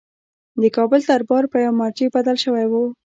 [0.61, 2.83] د کابل دربار په یوه مرجع بدل شوی وو.